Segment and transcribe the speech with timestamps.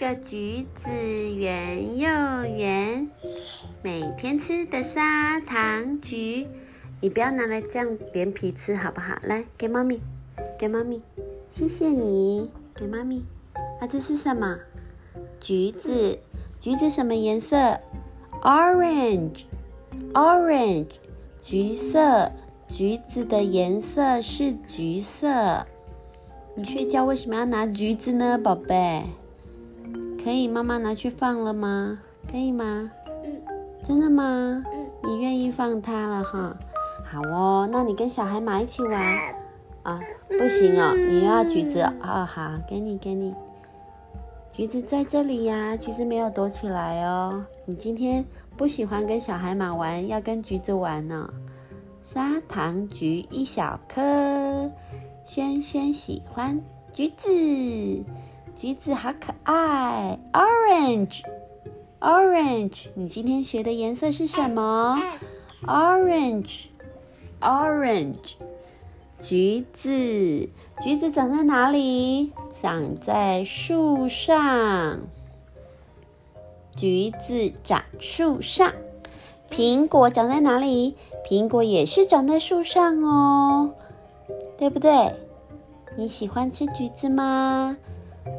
[0.00, 0.88] 个橘子
[1.36, 3.06] 圆又圆，
[3.82, 6.46] 每天吃的砂糖橘。
[7.02, 9.18] 你不要拿来这样连皮吃好不好？
[9.24, 10.00] 来，给妈咪，
[10.58, 11.02] 给妈咪，
[11.50, 13.22] 谢谢你，给妈咪。
[13.78, 14.58] 啊，这是什么？
[15.38, 16.18] 橘子，
[16.58, 17.78] 橘子什么颜色
[18.40, 20.92] ？Orange，Orange，
[21.42, 22.32] 橘色。
[22.66, 25.66] 橘子的颜色是橘色。
[26.54, 29.04] 你睡觉为什么要拿橘子呢，宝贝？
[30.22, 31.98] 可以妈妈拿去放了吗？
[32.30, 32.90] 可以吗？
[33.24, 33.42] 嗯。
[33.86, 34.62] 真的吗？
[34.72, 34.86] 嗯。
[35.04, 36.54] 你愿意放它了哈？
[37.04, 39.02] 好哦，那你跟小海马一起玩
[39.82, 39.98] 啊？
[40.28, 42.24] 不行哦，你又要橘子哦。
[42.24, 43.34] 好，给你，给你。
[44.52, 47.42] 橘子在这里呀，橘子没有躲起来哦。
[47.64, 48.24] 你今天
[48.56, 51.32] 不喜欢跟小海马玩，要跟橘子玩呢。
[52.04, 54.70] 砂糖橘一小颗，
[55.24, 56.60] 轩轩喜欢
[56.92, 58.04] 橘子，
[58.60, 60.18] 橘子好可爱。
[60.34, 64.98] Orange，Orange，你今天学的颜色是什么
[65.66, 68.34] ？Orange，Orange，
[69.22, 70.50] 橘子，
[70.82, 72.32] 橘子长在哪里？
[72.60, 75.00] 长在树上。
[76.76, 78.74] 橘子长树上。
[79.48, 80.96] 苹果长在哪里？
[81.26, 83.72] 苹果也是长在树上哦，
[84.58, 85.14] 对不对？
[85.96, 87.78] 你喜欢吃橘子吗？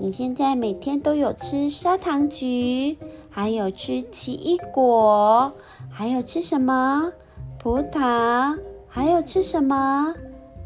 [0.00, 2.98] 你现在每天都有吃砂糖橘，
[3.30, 5.52] 还有吃奇异果，
[5.90, 7.12] 还有吃什么？
[7.58, 10.14] 葡萄，还有吃什么？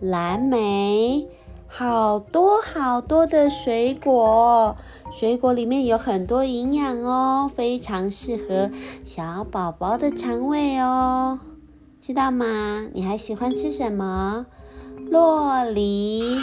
[0.00, 1.26] 蓝莓。
[1.72, 4.76] 好多好多的水果，
[5.12, 8.70] 水果里面有很多营养哦，非常适合
[9.06, 11.38] 小宝宝的肠胃哦，
[12.04, 12.88] 知道吗？
[12.92, 14.46] 你还喜欢吃什么？
[15.10, 16.36] 洛梨，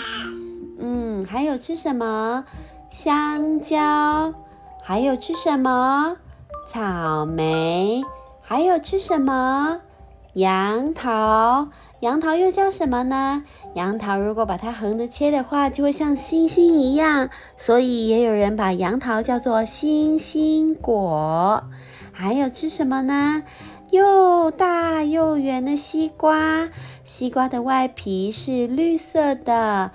[0.79, 2.45] 嗯，还有吃什么？
[2.89, 4.33] 香蕉，
[4.83, 6.17] 还有吃什么？
[6.69, 8.01] 草莓，
[8.41, 9.81] 还有吃什么？
[10.33, 11.69] 杨桃。
[12.01, 13.43] 杨桃又叫什么呢？
[13.73, 21.63] 杨桃如果把它横着切的话，就会像星星一样，所以也有人把杨桃叫做星星果。
[22.11, 23.41] 还有吃什么呢？
[23.89, 26.69] 又大又圆的西瓜，
[27.03, 29.91] 西瓜的外皮是绿色的，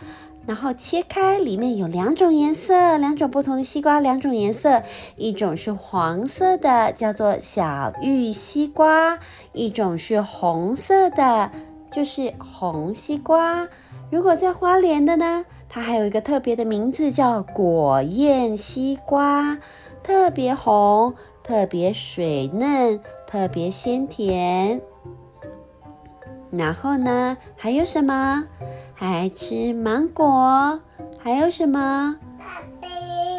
[0.47, 4.83] 然后切开，里面有两种颜色，两种不同的西瓜，两种颜色，
[5.17, 9.19] 一种是黄色的，叫做小玉西瓜；
[9.53, 11.51] 一种是红色的。
[11.93, 13.69] 就是红西瓜，
[14.11, 19.59] 如果在花莲的呢，它还有一个特别的名字叫果燕西瓜，
[20.03, 24.81] 特别红，特别水嫩，特别鲜甜。
[26.51, 28.47] 然后呢，还有什么？
[29.05, 30.81] 还吃芒果？
[31.19, 32.19] 还有什么？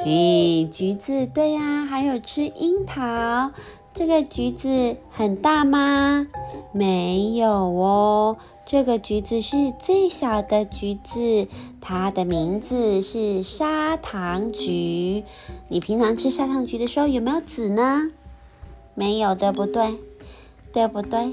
[0.05, 1.25] 咦，橘子？
[1.25, 3.49] 对呀，还有吃樱桃。
[3.93, 6.27] 这个橘子很大吗？
[6.73, 8.35] 没有哦，
[8.65, 11.47] 这个橘子是最小的橘子，
[11.79, 15.23] 它的名字是砂糖橘。
[15.69, 18.11] 你平常吃砂糖橘的时候有没有籽呢？
[18.95, 19.97] 没有，对不对？
[20.73, 21.31] 对不对？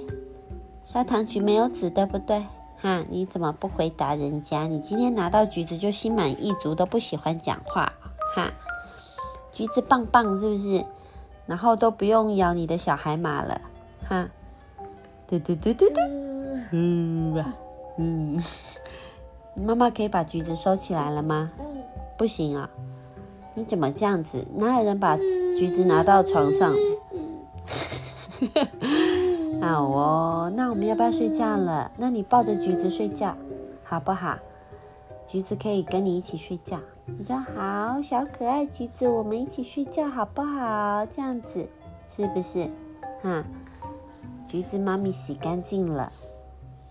[0.86, 2.44] 砂糖橘没有籽，对不对？
[2.82, 4.66] 哈，你怎么不回答人家？
[4.66, 7.92] 你今天拿到橘子就心满意足，都不喜欢讲话，
[8.34, 8.50] 哈？
[9.52, 10.84] 橘子棒棒，是不是？
[11.46, 13.60] 然后都不用咬你的小海马了，
[14.08, 14.28] 哈，
[15.26, 16.00] 嘟嘟嘟嘟嘟，
[16.70, 17.44] 嗯，
[17.98, 18.42] 嗯，
[19.56, 21.50] 妈妈可以把橘子收起来了吗？
[22.16, 22.70] 不行啊，
[23.54, 24.46] 你怎么这样子？
[24.54, 25.16] 哪有人把
[25.58, 26.72] 橘子拿到床上？
[29.60, 31.92] 好哦，那我们要不要睡觉了？
[31.98, 33.36] 那你抱着橘子睡觉，
[33.84, 34.38] 好不好？
[35.26, 36.80] 橘子可以跟你一起睡觉。
[37.06, 41.04] 你说好，小可爱橘子，我们一起睡觉好不好？
[41.06, 41.68] 这样子
[42.08, 42.70] 是不是？
[43.22, 43.44] 哈，
[44.46, 46.12] 橘子妈咪洗干净了，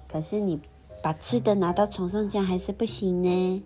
[0.07, 0.62] 可是你
[1.01, 3.63] 把吃的拿到床上，这样还是不行呢。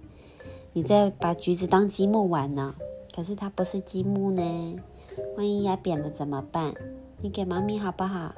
[0.72, 2.74] 你在把橘子当积木玩呢，
[3.16, 4.76] 可是它不是积木呢，
[5.38, 6.74] 万一压扁了怎么办？
[7.22, 8.34] 你给妈咪好不好？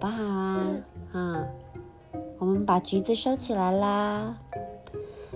[0.00, 0.60] 不好啊？
[1.12, 1.46] 嗯，
[2.38, 4.34] 我们把橘子收起来啦。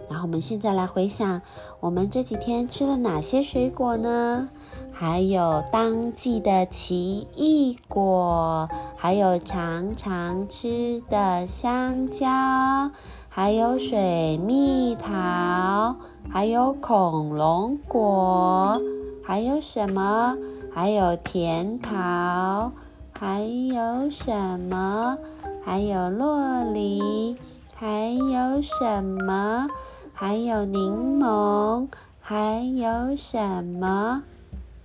[0.08, 1.40] 然后我们现在来回想，
[1.80, 4.48] 我们这几天吃了哪些水果呢？
[4.92, 12.90] 还有当季的奇异果，还有常常吃的香蕉，
[13.28, 15.94] 还有水蜜桃，
[16.28, 18.80] 还有恐龙果，
[19.22, 20.36] 还有什么？
[20.70, 22.72] 还有甜桃，
[23.20, 25.18] 还有什么？
[25.64, 27.36] 还有洛梨，
[27.74, 29.68] 还有什么？
[30.14, 31.88] 还有柠檬，
[32.20, 34.22] 还有什么？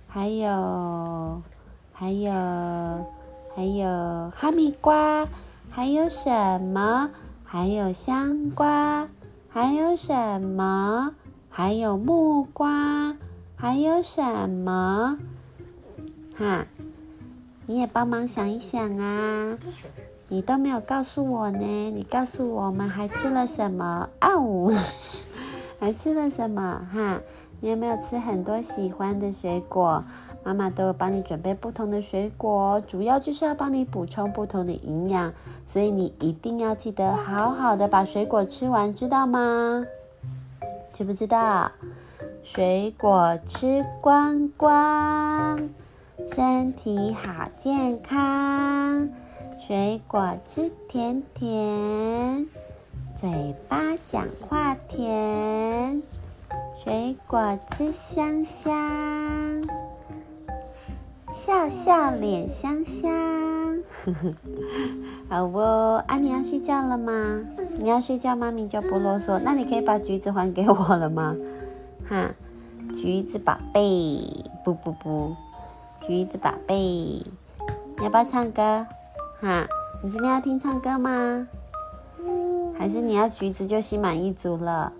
[0.08, 1.42] 还有，
[1.92, 2.32] 还有，
[3.54, 5.28] 还有哈密瓜，
[5.70, 7.10] 还有什么？
[7.44, 9.08] 还有香瓜，
[9.48, 11.14] 还有什么？
[11.48, 13.14] 还有木瓜，
[13.54, 15.18] 还有什么？
[16.36, 16.66] 哈，
[17.66, 19.58] 你也帮忙想一想啊！
[20.28, 24.08] 你都没有告诉我呢，你告诉我们还吃了什么？
[24.20, 24.70] 哦，
[25.80, 26.86] 还吃了什么？
[26.92, 27.20] 哈。
[27.60, 30.04] 你有没有吃很多喜欢的水果？
[30.42, 35.32] 妈妈都有帮你准备不同的水果，主要就是要帮你补充不同的营养，
[35.66, 39.86] 所以你一定要记得好好的把水果吃完，知道吗？
[40.92, 41.72] 知不知道？
[42.42, 45.70] 水果吃光光，
[46.26, 49.08] 身体好健康。
[49.58, 52.46] 水果吃甜甜，
[53.18, 53.78] 嘴巴
[54.10, 56.02] 讲话甜。
[56.82, 59.64] 水果吃香香，
[61.34, 63.82] 笑笑脸香香。
[65.28, 67.42] 好哦，啊，你要睡觉了吗？
[67.78, 69.40] 你要睡觉，妈咪就不啰嗦。
[69.42, 71.34] 那你可以把橘子还给我了吗？
[72.06, 72.30] 哈，
[73.00, 75.34] 橘子宝贝，不不不，
[76.06, 77.24] 橘子宝贝，你
[78.02, 78.86] 要不要唱歌？
[79.40, 79.66] 哈，
[80.02, 81.48] 你今天要听唱歌吗？
[82.78, 84.92] 还是你要橘子就心满意足了？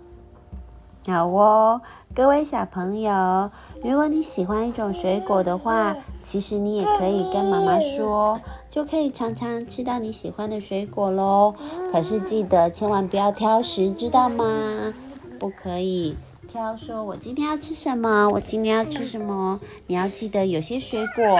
[1.05, 1.79] 好哦，
[2.15, 3.51] 各位小朋友，
[3.83, 8.41] 如果你喜欢一种水果的话，其实你也可以跟妈妈说，
[8.71, 11.53] 就可以常常吃到你喜欢的水果喽。
[11.91, 14.91] 可是记得千万不要挑食，知道吗？
[15.37, 16.17] 不可以
[16.55, 19.59] 挑，说我今天要吃什么，我今天要吃什么。
[19.87, 21.37] 你要记得，有些水果，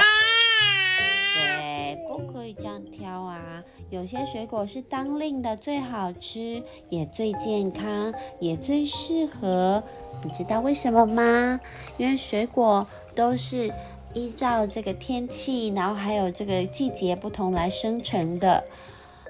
[1.37, 3.63] 对，不可以这样挑啊。
[3.89, 9.81] 有些水果是当令的最好吃，也最健康，也最适合。
[10.21, 11.61] 你知道为什么吗？
[11.95, 12.85] 因为水果
[13.15, 13.73] 都是
[14.13, 18.65] 依照这个天气，然后还有这个季节不同来生成的。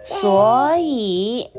[0.03, 1.49] 所以，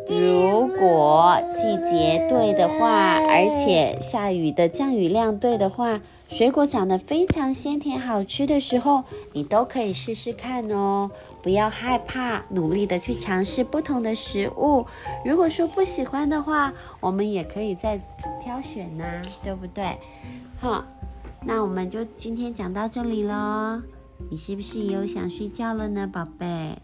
[0.66, 11.10] 果季节对的话，而且下雨的降雨量对的话，水果长得非常鲜甜好吃的时候，你都可以试试看哦。
[11.42, 14.84] 不要害怕，努力的去尝试不同的食物。
[15.24, 18.00] 如果说不喜欢的话，我们也可以再
[18.42, 19.96] 挑选呐，对不对？
[20.58, 20.84] 好，
[21.44, 23.80] 那我们就今天讲到这里喽。
[24.30, 26.76] 你是不是也有想睡觉了呢，宝贝？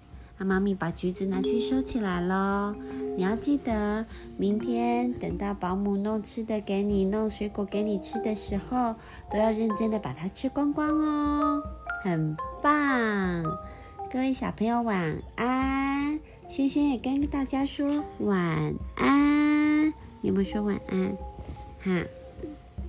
[0.43, 2.75] 那妈咪把橘子拿去收起来喽。
[3.17, 4.05] 你要记得，
[4.37, 8.97] 明天等到保姆弄吃的给你，弄水果给你吃的时候，
[9.31, 11.63] 都要认真的把它吃光光哦。
[12.03, 13.45] 很棒。
[14.13, 16.19] 各位小朋友晚安，
[16.49, 19.87] 轩轩也跟大家说晚安。
[20.23, 21.17] 你有没有说晚安？
[21.85, 22.05] 哈，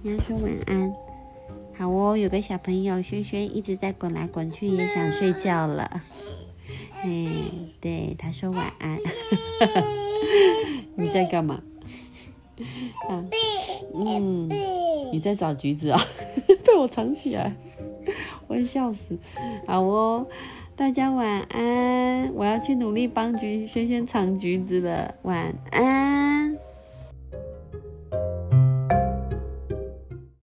[0.01, 0.91] 你要说晚安。
[1.77, 6.01] 好哦，有个小朋友轩轩一直在滚来滚去，也想睡觉了。
[7.03, 7.27] 哎，
[7.81, 8.97] 对，他说晚安。
[10.95, 11.61] 你在干嘛？
[13.09, 13.25] 啊
[13.93, 14.47] 嗯，
[15.11, 16.01] 你在找橘子啊？
[16.65, 17.55] 被我藏起来，
[18.47, 19.17] 我要笑死。
[19.67, 20.27] 好哦。
[20.75, 25.13] 大家晚安，我要去努力帮橘轩轩藏橘子了。
[25.21, 26.22] 晚安。